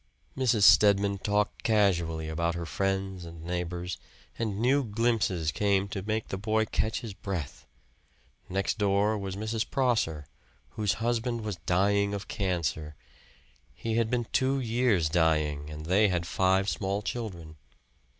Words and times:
Mrs. 0.35 0.63
Stedman 0.63 1.19
talked 1.19 1.61
casually 1.61 2.27
about 2.27 2.55
her 2.55 2.65
friends 2.65 3.23
and 3.23 3.43
neighbors, 3.43 3.99
and 4.39 4.59
new 4.59 4.83
glimpses 4.83 5.51
came 5.51 5.87
to 5.89 6.01
make 6.01 6.29
the 6.29 6.39
boy 6.39 6.65
catch 6.65 7.01
his 7.01 7.13
breath. 7.13 7.67
Next 8.49 8.79
door 8.79 9.15
was 9.15 9.35
Mrs. 9.35 9.69
Prosser, 9.69 10.25
whose 10.69 10.93
husband 11.05 11.41
was 11.41 11.57
dying 11.67 12.15
of 12.15 12.27
cancer; 12.27 12.95
he 13.75 13.93
had 13.97 14.09
been 14.09 14.25
two 14.33 14.59
years 14.59 15.07
dying, 15.07 15.69
and 15.69 15.85
they 15.85 16.07
had 16.07 16.25
five 16.25 16.67
small 16.67 17.03
children. 17.03 17.57